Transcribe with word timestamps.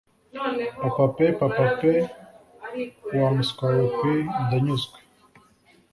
Papa 0.81 1.03
pe 1.15 1.25
papa 1.39 1.65
pe 1.79 1.93
wa 3.21 3.29
muswa 3.35 3.65
we 3.77 3.85
pe 3.99 4.11
ndanyuzwe. 4.43 4.97